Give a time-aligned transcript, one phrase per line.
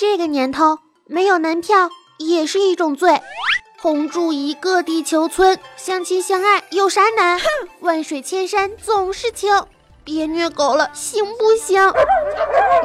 [0.00, 3.20] 这个年头没有男票也是一种罪。
[3.78, 7.38] 同住一个地球村，相亲相爱有啥难？
[7.80, 9.52] 万水千山总是情，
[10.02, 11.92] 别虐狗了，行不行？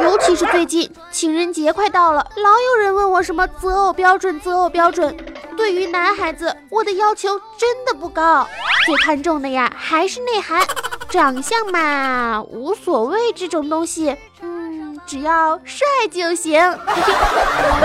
[0.02, 5.16] 尤其是最近情人节快到了，老有人问我什么择偶标准，择偶标准。
[5.56, 8.46] 对于男孩子，我的要求真的不高，
[8.86, 10.62] 最看重的呀还是内涵，
[11.10, 14.55] 长相嘛无所谓，这种东西，嗯，
[15.06, 16.54] 只要帅就行。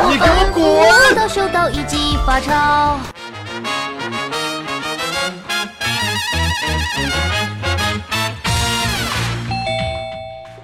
[0.08, 1.14] 你给我滚！
[1.14, 2.98] 到手到一记发潮。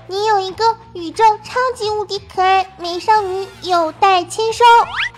[0.09, 0.65] 你有一个
[0.95, 4.65] 宇宙超级无敌可爱美少女，有待签收，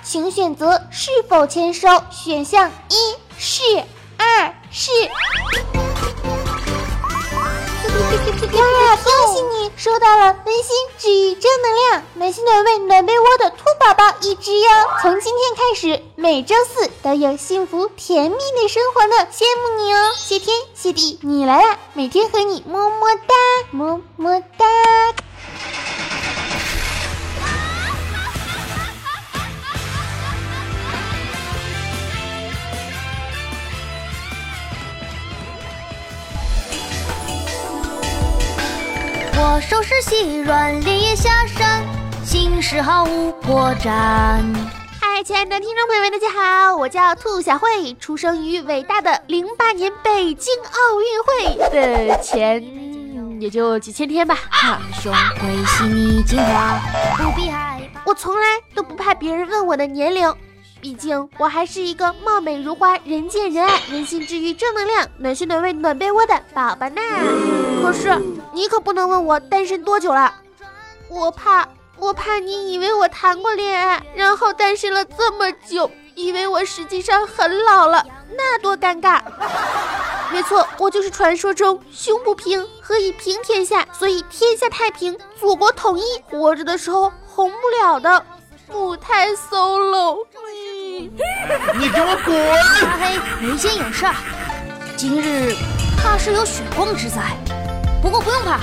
[0.02, 1.88] 请选择是否签收。
[2.10, 3.62] 选项一是，
[4.16, 4.90] 二是。
[8.08, 8.96] 哇！
[8.96, 14.68] 恭喜你收到了温馨治愈正能量暖心暖胃暖被窝的兔宝宝一只哟！
[15.02, 20.14] 从今天开始，每周四都有幸福甜蜜的生活呢，羡慕你哦！
[20.16, 21.78] 谢天谢地，你来啦！
[21.92, 23.34] 每天和你么么哒，
[23.72, 24.64] 么么哒。
[39.40, 41.86] 我收拾细软，连夜下山，
[42.24, 43.88] 心事毫无破绽。
[45.00, 54.36] 嗨，亲爱的听众朋友们，大家好，我叫兔小慧，出生于伟大的零八年北京奥运会的前也就几千天吧。
[54.50, 56.80] 哈，兄会洗你精华，
[57.16, 58.00] 不必害怕。
[58.06, 58.42] 我从来
[58.74, 60.34] 都不怕别人问我的年龄。
[60.80, 67.00] 毕竟我还是一个貌美如花、人见人爱、人心治愈、正能量、暖心暖胃暖被窝的宝宝呢。
[67.82, 68.16] 可是
[68.52, 70.32] 你可不能问我单身多久了，
[71.08, 78.04] 我怕，我怕你以为我谈过恋爱，然后单身了这么久，以为我实际上很老了，
[78.36, 79.20] 那多尴尬。
[80.30, 88.24] 没错，我就是传说中胸不平何以平天下，所以天下太平，祖国统一，活着的时候红不了的
[88.70, 90.26] 母胎 solo。
[91.78, 92.36] 你给我滚！
[92.82, 94.14] 拉黑人间有事儿，
[94.96, 95.54] 今日
[96.02, 97.36] 怕是有血光之灾。
[98.02, 98.58] 不过不用怕，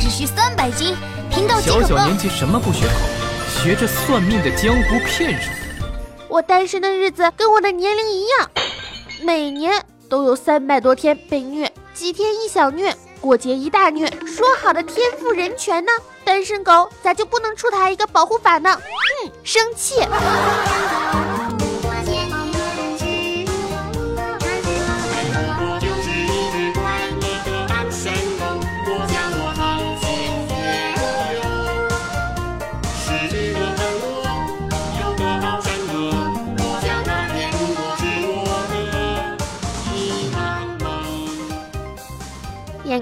[0.00, 0.96] 只需三百斤，
[1.30, 2.94] 贫道即可小小年纪什么不学好，
[3.62, 5.50] 学着算命的江湖骗术。
[6.28, 8.50] 我单身的日子跟我的年龄一样，
[9.22, 14.10] 每年都有三百多天被虐，几天一小虐，过节一大虐。
[14.26, 15.92] 说好的天赋人权呢？
[16.24, 18.76] 单身狗咋就不能出台一个保护法呢？
[18.76, 20.00] 哼，生气！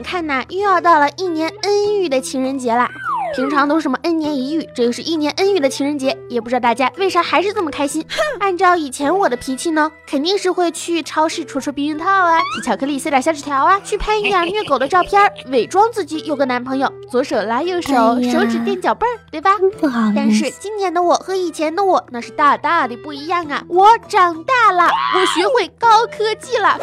[0.05, 2.89] 看呐，又要到了一年恩遇的情人节啦。
[3.35, 8.07] 平常都什么恩年一遇，这又是一年恩遇的情人节，也不知道大家为啥还是这么开心。
[8.39, 17.91] 按照以前我的脾气呢，肯定是会去超市戳戳避孕套啊，寄巧克力，塞点小纸条啊，去拍一点虐狗的照片，伪装自己有个男朋友，左手拉右手，
[18.23, 19.51] 手指垫脚背儿，对吧？
[19.81, 23.65] 不好但是今年的我和以前的我那是大大的不一样啊！
[23.69, 26.79] 我长大了，我学会高科技了。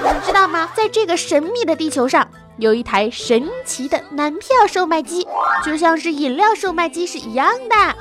[0.00, 0.68] 你们知道吗？
[0.74, 2.26] 在这个神秘的地球上。
[2.56, 5.26] 有一台神奇的男票售卖机，
[5.64, 7.94] 就像是饮料售卖机是一样的，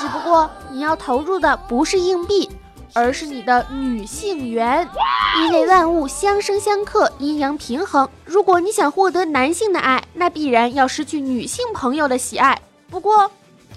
[0.00, 2.50] 只不过你要投入的不是硬币，
[2.92, 4.88] 而是你的女性缘。
[5.36, 8.08] 因为万物相生相克，阴阳平衡。
[8.24, 12.60] 如果你想获得男性的爱，那必然要失去女性朋友的喜爱。
[12.88, 13.28] 不过，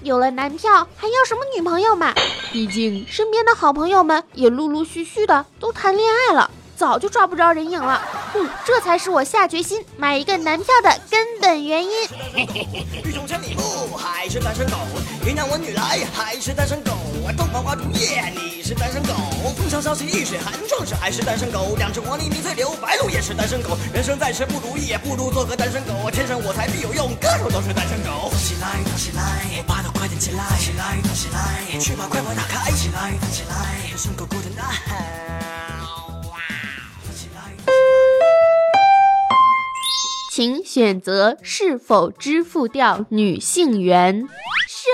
[0.04, 2.14] 有了男票还要什么女朋友嘛？
[2.52, 6.48] 毕竟身边的好朋友们也陆陆续续的都谈恋爱了。
[6.78, 8.00] 早就抓不着人影了，
[8.32, 11.90] 哼，这才是我下决心买一个男票的根本原因。
[13.04, 14.76] 欲穷千里目，还是单身狗；
[15.26, 16.92] 云南文女来，还是单身狗；
[17.36, 19.12] 东方花烛夜，你是单身狗；
[19.56, 23.76] 风萧萧兮易水寒，壮士还是单身狗；两只黄鹂鸣翠柳，白鹭也是单身狗。
[23.92, 26.08] 人生在世不如意，也不如做个单身狗。
[26.12, 28.30] 天生我材必有用，歌手都是单身狗。
[28.38, 34.62] 起来，动起来，爬得快点起来，起来，动起来，去把快门打开，起来，动起来，单身狗狗的呐
[40.38, 44.28] 请选择是否支付掉女性缘。
[44.68, 44.86] 是，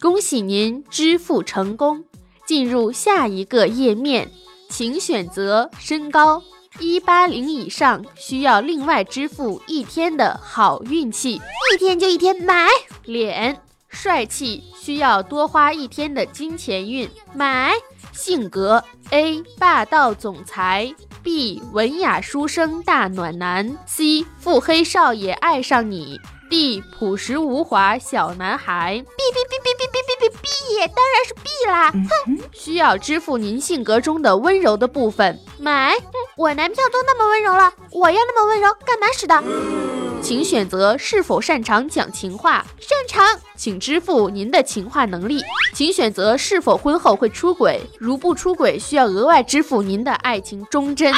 [0.00, 2.04] 恭喜您支付成功。
[2.44, 4.28] 进入下一个页面，
[4.68, 6.42] 请选择身高
[6.80, 11.40] 一八零以上，需要另外支付一天的好运气。
[11.72, 12.66] 一天就一天，买。
[13.04, 17.72] 脸帅气需要多花一天的金钱运，买。
[18.12, 20.92] 性格 A 霸道总裁
[21.28, 28.96] ，B 文雅书生大暖男，C 腹黑少爷爱上你，D 朴实无华小男孩。
[28.96, 30.48] B B B B B B B B B，
[30.86, 31.90] 当然是 B 啦！
[32.24, 35.94] 哼，需要支付您性格中的温柔的部分，买。
[36.38, 40.07] 我男票都那么温柔了，我要那么温柔干嘛使的？
[40.20, 45.40] 请选择是否擅长讲情话，擅长，请支付您的情话能力。
[45.72, 51.12] 请选择是否婚后会出轨，如不出轨，需要额外支付您的爱情忠贞。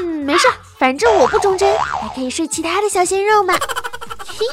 [0.00, 3.54] 嗯，没事，反正我不忠贞，还可以睡其他的小鲜肉嘛。
[4.26, 4.44] 嘿，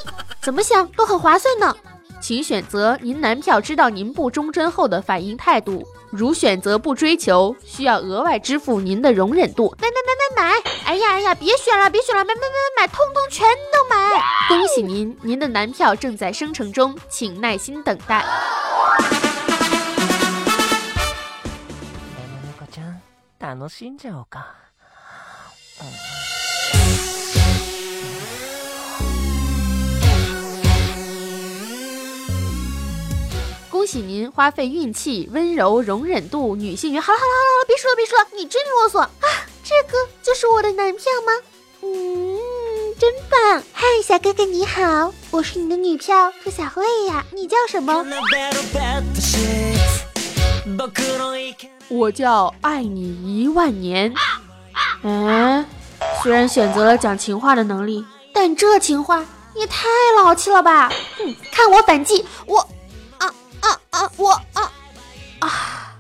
[0.42, 1.76] 怎么想都很划算呢。
[2.22, 5.84] 请选择您男票知道您不忠贞后的反应态度。
[6.16, 9.76] 如选择不追求，需要额外支付您的容忍度。
[9.82, 10.72] 买买买买买！
[10.86, 14.22] 哎呀哎呀，别选了别选了，买买买买买，通通全都买！
[14.48, 18.24] 恭喜您，您的男票正在生成中，请耐心等待。
[33.84, 37.02] 恭喜您花费运气、温柔、容忍度、女性缘。
[37.02, 39.12] 好了好了好了了，别说了别说了，你真啰嗦啊！
[39.62, 41.34] 这个就是我的男票吗？
[41.82, 42.40] 嗯，
[42.98, 43.62] 真棒！
[43.74, 47.26] 嗨，小哥哥你好，我是你的女票兔小慧呀。
[47.34, 48.06] 你叫什么？
[51.90, 54.14] 我叫爱你一万年。
[55.02, 55.66] 嗯，
[56.24, 59.26] 虽然选择了讲情话的能力，但这情话
[59.56, 59.90] 也太
[60.24, 60.90] 老气了吧！
[61.18, 62.66] 哼，看我反击，我。
[64.18, 64.72] 我啊
[65.40, 65.50] 啊！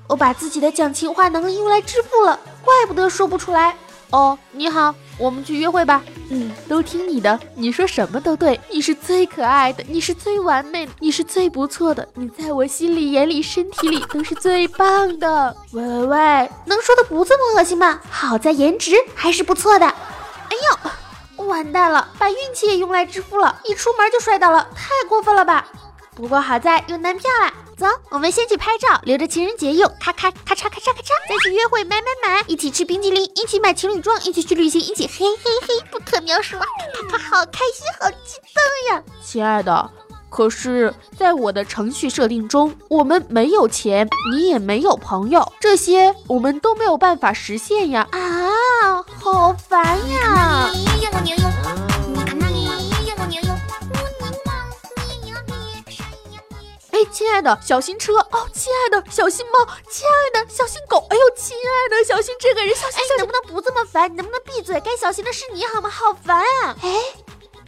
[0.07, 3.75] 我把自己的讲情话能力用来支付了，怪不得说不出来。
[4.12, 6.04] 哦，你好，我们去约会吧。
[6.30, 8.60] 嗯，都听你的，你说什么都对。
[8.69, 15.56] 你是最可爱的，你是最完美的，你是最不错的，你在我心里、眼里、身体里都是最棒的。
[15.71, 18.00] 喂喂喂，能说的不这么恶心吗？
[18.12, 19.88] 好在颜值还是不错的。
[19.88, 20.56] 哎
[21.38, 25.68] 呦，完蛋了，把运气也用来支付了，一出门就摔倒了，太过分了吧？
[26.15, 27.54] 不过好在有男票啦。
[27.75, 29.92] 走，我们先去拍照，留着情人节用。
[30.00, 36.65] 咔咔咔嚓咔嚓咔嚓，再去约会买买买，一起吃冰激凌，一起买情侣装，一起去旅行，一起嘿嘿嘿，不可描述啊！
[37.10, 39.04] 啪啪啪，好开心，好激动呀！
[39.24, 39.89] 亲爱的，
[40.30, 48.07] 可是在我的程序设定中，我们没有钱，你也没有朋友，这些我们都没有办法实现呀！
[48.12, 50.69] 啊，好烦呀！
[57.05, 58.47] 亲爱的，小心车哦！
[58.53, 59.65] 亲爱的，小心猫！
[59.89, 61.05] 亲爱的，小心狗！
[61.09, 62.75] 哎呦，亲爱的，小心这个人！
[62.75, 63.00] 小心！
[63.00, 64.11] 哎，能不能不这么烦？
[64.11, 64.79] 你能不能闭嘴？
[64.81, 65.89] 该小心的是你好吗？
[65.89, 66.75] 好烦啊！
[66.81, 67.01] 哎，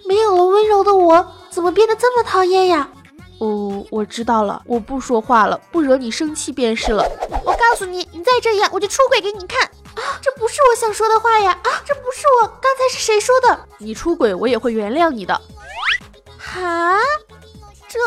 [0.06, 2.90] 没有了温柔的我，怎么变得这么讨厌呀？
[3.40, 7.04] 哦，我知道了，我不说话了，不惹你生气便是了。
[7.44, 9.62] 我告诉你，你再这样，我就出轨给你看
[9.96, 10.20] 啊！
[10.22, 11.52] 这不是我想说的话呀！
[11.64, 13.68] 啊，这不是我，刚才是谁说的？
[13.78, 15.40] 你出轨，我也会原谅你的。
[16.38, 16.98] 哈？
[17.90, 18.00] 这。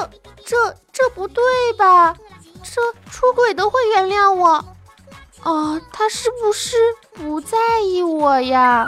[0.49, 0.57] 这
[0.91, 1.45] 这不对
[1.77, 2.17] 吧？
[2.63, 2.81] 这
[3.11, 4.65] 出轨都会原谅我？
[5.43, 6.75] 哦，他是不是
[7.13, 8.87] 不在意我呀？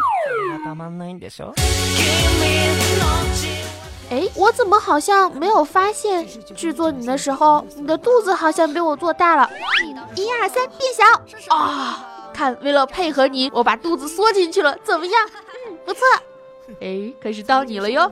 [4.10, 6.26] 哎，我怎么好像没有发现
[6.56, 9.50] 制作你的时候，你的肚子好像被我做大了？
[10.16, 12.06] 一二三，变小啊！
[12.32, 15.28] 看，为了配合你，我把肚子缩进去了，怎么样？
[15.68, 16.00] 嗯，不错。
[16.80, 18.10] 哎，可是到你了哟！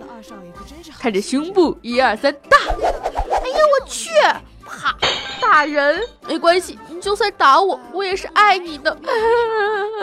[1.00, 2.58] 看着胸部，一二三，大！
[3.80, 4.10] 我去！
[4.66, 4.94] 啪，
[5.40, 8.90] 打人没关系，你就算打我，我也是爱你的。
[9.00, 9.16] 哎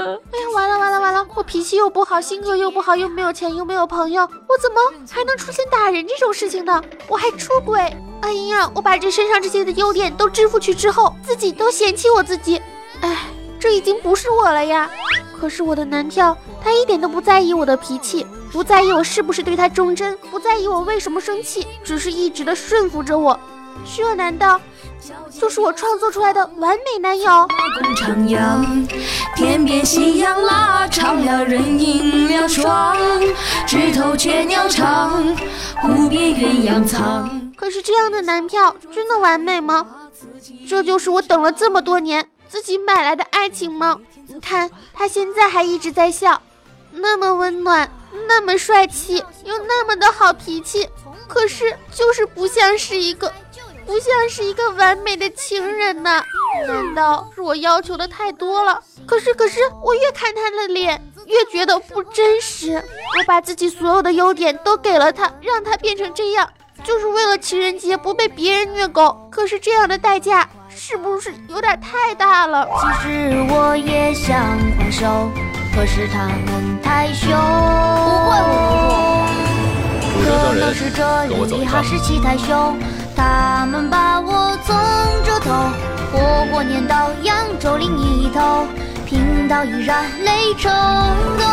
[0.04, 1.28] 呀，完了完了完了！
[1.36, 4.78] 我脾气又不好，性格又不好，又没有钱，又没有朋友，我怎么
[5.12, 6.82] 还能出现打人这种事情呢？
[7.08, 7.80] 我还出轨！
[8.22, 12.62] 哎呀，我把这身上这些的优点都支付去之后，自己都嫌弃我自己。
[13.02, 13.28] 哎，
[13.60, 14.90] 这已经不是我了呀！
[15.40, 18.26] 可是我的男票，他一点都不在意我的脾气。
[18.52, 23.38] 不在意我是不是对他忠贞，不在意我为什么生气，只是一直的顺服着我。
[23.84, 24.60] 这难道
[25.32, 27.48] 就是我创作出来的完美男友？
[27.96, 28.88] 徜徉，
[29.36, 32.96] 天边夕阳拉长了人影两双，
[33.68, 35.12] 枝头却鸟唱，
[35.82, 37.54] 湖边鸳鸯藏。
[37.56, 39.86] 可是这样的男票真的完美吗？
[40.68, 44.00] 这就是我等了这么多年自己买来的爱情吗？
[44.28, 46.42] 你看他现在还一直在笑，
[46.92, 47.90] 那么温暖。
[48.28, 50.88] 那么帅气又那么的好脾气，
[51.28, 53.32] 可是就是不像是一个，
[53.86, 56.24] 不像是一个完美的情人呢？
[56.68, 58.82] 难道是我要求的太多了？
[59.06, 62.74] 可是可是，我越看他的脸，越觉得不真实。
[62.76, 66.50] 我把自己所有的优点都给了他，让他变成这样，
[66.84, 69.30] 就是为了情人节不被别人虐狗。
[69.30, 72.68] 可是这样的代价是不是有点太大了？
[72.80, 75.30] 其实我也想还手，
[75.76, 77.30] 可是他们太凶。
[77.30, 78.38] 不会，
[80.02, 82.80] 我不可能是这里哈士奇太凶，
[83.16, 84.76] 他们把我纵
[85.24, 85.52] 着头，
[86.12, 88.66] 活活撵到扬州另一头，
[89.06, 90.72] 贫道依然泪成
[91.38, 91.44] 沟。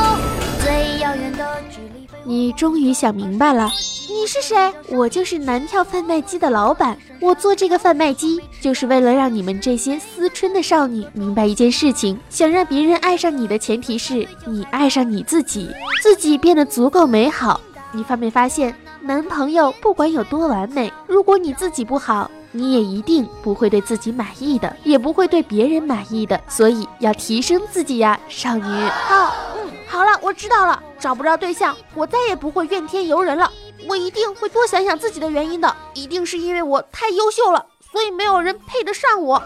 [0.63, 2.09] 最遥远的距离。
[2.25, 3.71] 你终于想明白了。
[4.09, 4.73] 你是谁？
[4.89, 6.97] 我就是男票贩卖机的老板。
[7.19, 15.71] 我做这个贩卖机，就是为了让你们这些思春的少女明白一件事情：想让别人爱上你的前提是你爱上你自己，
[16.03, 17.61] 自己变得足够美好。
[17.91, 26.41] 你发没发现，男朋友不管有多完美，如果你自己不好，你也一定不会对自己满意的，也不会对别人满意的。
[26.49, 28.63] 所以要提升自己呀，少女。
[28.63, 30.81] 好，嗯，好了，我知道了。
[31.01, 33.51] 找不着对象，我再也不会怨天尤人了。
[33.89, 39.43] 我一定会多想想自己的原因的，一定是因为我太优秀了，所以没有人配得上我。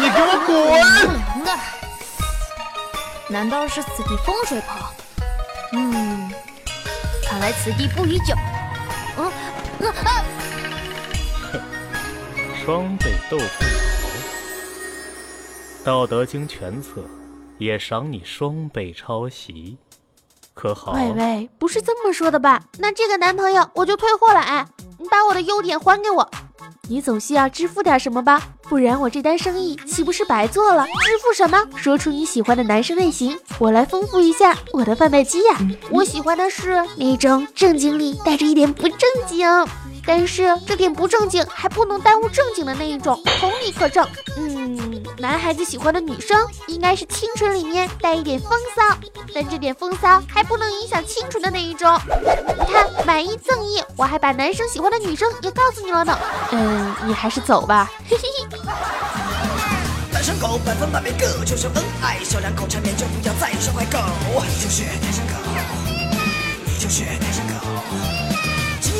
[0.00, 1.46] 你给我滚！
[3.28, 4.90] 难道是此地风水不好？
[5.74, 6.32] 嗯，
[7.28, 8.34] 看来此地不宜久。
[9.80, 10.24] 嗯嗯啊！
[12.64, 13.70] 双倍豆腐脑，
[15.84, 17.02] 《道德经》全册
[17.58, 19.78] 也赏你双倍抄袭。
[20.54, 20.92] 可好？
[20.92, 22.64] 喂喂，不是这么说的吧？
[22.78, 24.40] 那这个男朋友我就退货了。
[24.40, 24.66] 哎，
[24.98, 26.28] 你把我的优点还给我，
[26.88, 28.42] 你总需要支付点什么吧？
[28.62, 30.86] 不然我这单生意岂不是白做了？
[30.86, 31.58] 支付什么？
[31.76, 35.58] 说出你喜欢的男生类型，我来丰富一下我的贩卖机呀。
[35.90, 39.46] 我喜欢的是那种正经里带着一点不正经。
[40.06, 44.06] 但是这点不正经还不能耽误正经的那一种，同理可证。
[45.18, 46.36] 嗯，男孩子喜欢的女生
[46.68, 48.96] 应该是清纯里面带一点风骚，
[49.34, 52.00] 但这点风骚还不能影响清纯的那一种。
[52.06, 56.18] 你看，买一赠一，我还把男生喜欢的女生也告诉你了呢。
[56.52, 57.90] 嗯，你还是走吧。
[58.08, 58.58] 嘿嘿嘿。
[60.12, 63.98] 单身狗百分百每个就是恩爱，小两口缠绵就不要再说坏狗。
[64.46, 65.34] 你就是单身狗，
[66.64, 67.54] 你就是单身狗。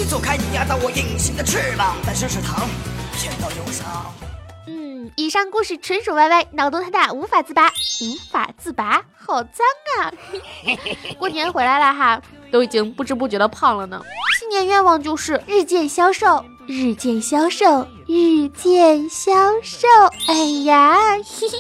[0.01, 1.97] 你走开，你压到我隐形的翅膀。
[2.07, 2.69] 单身是糖，
[3.15, 4.15] 甜到忧伤。
[4.69, 7.69] 嗯，以上故事纯属 YY，脑洞太大，无法自拔。
[8.03, 9.67] 无法自拔，好脏
[9.99, 10.13] 啊！
[11.19, 12.21] 过年回来了哈，
[12.53, 14.01] 都已经不知不觉的胖了呢。
[14.39, 19.31] 新年愿望就是日渐消瘦，日渐消瘦，日渐消
[19.63, 19.89] 瘦。
[20.27, 20.35] 哎
[20.65, 21.59] 呀，嘿嘿。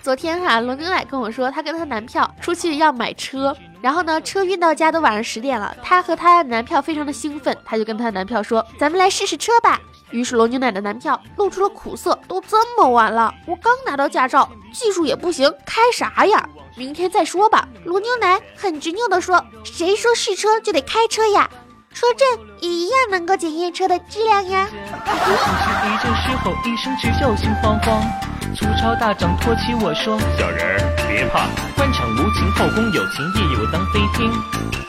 [0.00, 3.54] 昨天哈，罗牛奶跟我说，她跟她男票出去要买车。
[3.82, 16.48] 然后呢，车运到家都晚上十点了，她和她男票非常的兴奋，她就跟她男票说：“咱们来试试车吧。”于是罗牛奶的男票露出了苦涩：“都这么晚了，我刚拿到驾照，技术也不行，开啥呀？
[16.76, 21.48] 明天再说吧。”罗牛奶很执拗地说：“谁说试车就得开车呀？
[21.92, 22.26] 车震
[22.60, 24.68] 也一样能够检验车的质量呀。
[28.54, 30.78] ”粗糙大掌托起我说：“小人儿
[31.08, 34.30] 别怕，官场无情，后宫有情，夜有当飞天。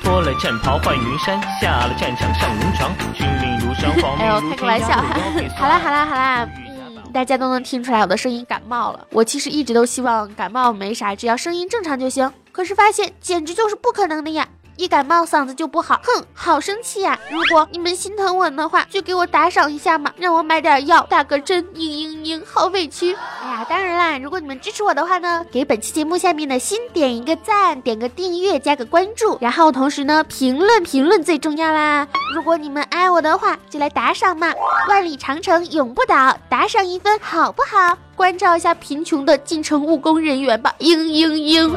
[0.01, 2.92] 脱了战袍换云衫，下了战场上龙床。
[3.13, 5.18] 军令如山，皇命如天。”哎呦，开个玩笑哈！
[5.58, 9.08] 好啦好啦好啦，嗯，大家都能听出来我的声音感冒了。
[9.12, 12.32] 我其实一直都希望感冒没啥，只要声音正常就行。
[12.51, 14.48] 可是发现简直就是不可能的呀！
[14.79, 17.19] 一感冒嗓子就不好，哼，好生气呀！
[17.29, 23.13] 如果你们心疼我的话，就给我打赏一下嘛，让我买点药，打个针，嘤嘤嘤，好委屈。
[23.43, 32.07] 哎呀，当然啦，如果你们支持我的话呢，给本期节目下面的心点一个赞，点个订阅，加个关注，然后同时呢，评论评论最重要啦。
[32.33, 34.53] 如果你们爱我的话，就来打赏嘛，
[34.88, 37.98] 万里长城永不倒，打赏一分好不好？
[38.19, 41.69] 关照一下贫穷的进城务工人员吧，嘤嘤嘤。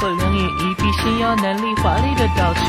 [0.00, 2.60] 我两眼一闭，纤腰难力华丽的倒去，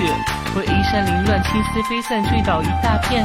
[0.55, 3.23] 我衣衫凌乱，青丝飞散，坠倒一大片。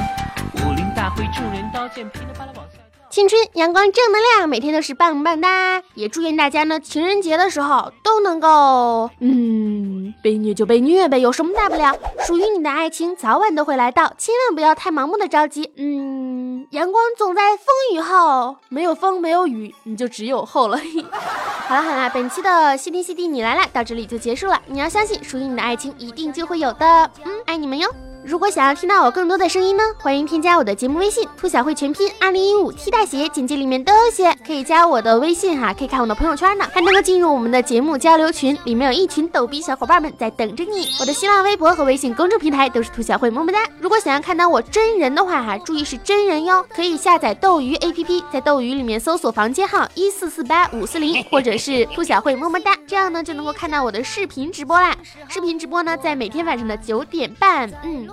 [0.57, 2.70] 武林大会，众人刀剑，噼里啪啦往。
[3.11, 5.83] 青春阳光正能量，每天都是棒棒哒！
[5.95, 11.93] 也祝愿大家呢，情人节的时候都能够，嗯，被虐就被虐呗，有什么大不了？
[12.25, 15.73] 属于你的爱情早晚都会来到，千万不要太盲目的着急。
[15.77, 20.79] 嗯，阳光总在风雨后，没有风没有雨，你就只有后了。
[21.67, 24.63] 好了好了，本期的谢天谢地你来了到这里就结束了。
[24.67, 27.11] 你要相信，属于你的爱情一定就会有的。
[27.25, 27.93] 嗯，爱你们哟。
[28.23, 40.91] 如果想要听到我更多的声音呢，欢迎添加我的节目微信“兔小慧全拼二零一五 T 大写”，简介里面都有写，可以加我的微信哈，可以看我的朋友圈呢，还能够进入我们的节目交流群，里面有一群逗逼小伙伴们在等着你。
[41.01, 43.67] 我的新浪微博和微信公众平台都是兔小慧么么哒。
[43.81, 54.95] 如果想要看到我真人的话哈，注意是真人哟，可以下载斗鱼 APP，在斗鱼里面搜索房间号一四四八五四零， 或者是兔小慧么么哒，这样呢就能够看到我的视频直播啦。
[55.29, 58.10] 视频直播呢在每天晚上的九点半，嗯。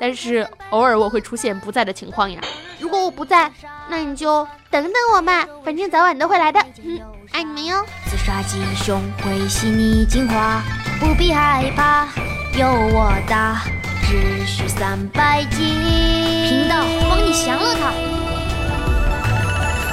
[0.00, 2.40] 但是偶尔我会出现不在的情况呀。
[2.78, 3.52] 如果我不在，
[3.90, 6.58] 那你就等等我嘛，反正早晚都会来的。
[6.82, 6.98] 嗯，
[7.32, 7.84] 爱你们哟。
[8.06, 10.62] 自杀鸡胸会吸你精华，
[10.98, 12.08] 不必害怕，
[12.58, 13.60] 有我打，
[14.02, 15.58] 只需三百斤。
[16.48, 17.92] 频道帮你降了他。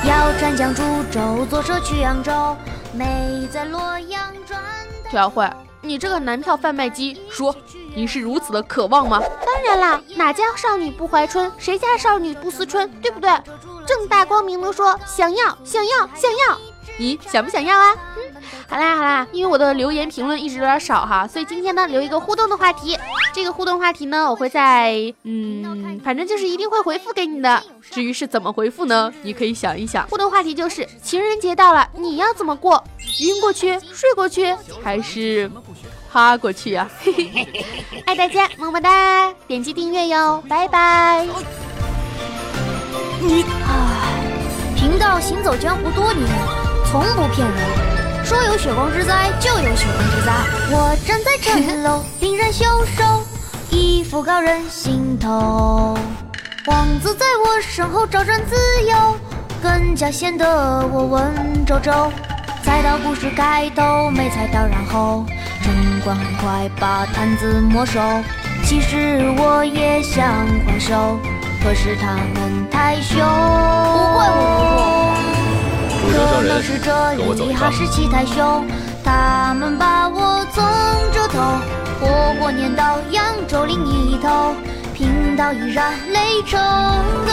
[0.08, 2.56] 要转江株洲，坐车去扬州，
[2.94, 4.58] 美在洛阳转。
[5.10, 5.46] 田小慧，
[5.82, 7.54] 你这个男票贩卖机，说
[7.98, 9.20] 你是如此的渴望吗？
[9.44, 11.51] 当然啦，哪家少女不怀春？
[11.58, 12.88] 谁家少女不思春？
[13.01, 13.27] 对不对？
[13.88, 16.60] 正大光明的说，想要，想要，想要。
[17.00, 17.96] 你想不想要啊？
[18.18, 22.96] 嗯，好啦好啦，因为我的留言评论一直有点少哈，所以今天呢留一个互动的话题。
[23.34, 27.63] 这个互动话题呢，我会在嗯，反正就是一定会回复给你的。
[27.89, 29.12] 至于是怎么回复呢？
[29.24, 30.08] 你可以想一想。
[30.08, 32.84] 互动话题就是情人节到了，你要怎么过？
[33.22, 35.50] 晕过去，睡过去，还是
[36.17, 36.89] 趴过去呀？
[37.00, 37.63] 嘿嘿，
[38.07, 41.24] 爱大家，么么哒，点击订阅哟，拜拜。
[43.21, 44.24] 你唉，
[44.75, 46.27] 贫道行走江湖多年。
[46.89, 50.33] 从不骗人，说有血光之灾就有血光之灾。
[50.71, 52.65] 我站在城楼， 凛然袖
[52.97, 53.03] 手，
[53.69, 55.95] 一副高人心头。
[56.65, 58.55] 王子在我身后招展自
[58.89, 59.19] 由，
[59.62, 62.09] 更加显得我文绉绉。
[62.63, 65.24] 猜到故事开头，没猜到然后，
[65.98, 68.00] 城管快把摊子没收。
[68.63, 71.20] 其实我也想还手，
[71.63, 73.18] 可是他们太凶。
[73.20, 73.24] 不
[74.18, 75.16] 会，我
[76.01, 76.18] 不会。
[76.18, 78.66] 可能是这里哈士奇太凶，
[79.04, 80.63] 他们把我从
[81.12, 81.39] 这头，
[82.00, 82.08] 活
[82.39, 84.54] 活撵到扬州另一头，
[85.38, 86.60] 道依然泪成
[87.25, 87.32] 沟。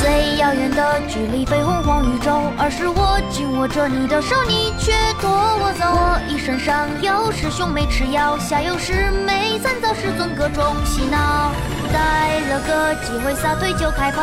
[0.00, 5.84] 最遥远的距离非洪荒宇宙，而是我紧握着你的手，你却拖我走。
[5.90, 11.50] 我一身上有师兄没吃药，下有师妹惨遭师尊各种洗脑，
[11.90, 14.22] 逮了个机会撒腿就开跑。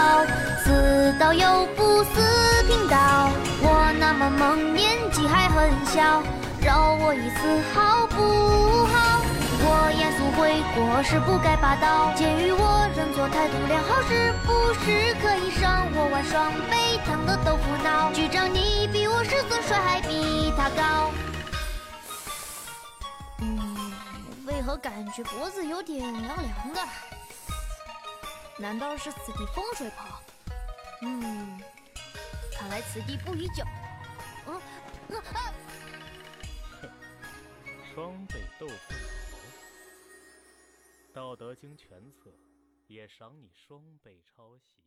[0.64, 2.22] 死道友不死
[2.68, 3.32] 贫道，
[3.64, 6.22] 我那么萌，年纪还很小，
[6.62, 8.61] 饶我一次好不？
[9.72, 12.14] 我严肃悔过，是不该霸道。
[12.14, 18.12] 鉴于我认错态度良好，是不是可以赏我玩双倍烫的豆腐脑？
[18.12, 21.12] 局长，你比我师尊帅，还比他高。
[23.40, 23.94] 嗯，
[24.46, 26.82] 为何感觉脖子有点凉凉的？
[28.58, 30.22] 难道是此地风水不好？
[31.02, 31.62] 嗯，
[32.60, 33.64] 看来此地不宜久。
[37.94, 38.91] 双倍豆腐脑，
[41.14, 42.32] 《道德经》全册
[42.88, 44.81] 也赏你双倍抄袭。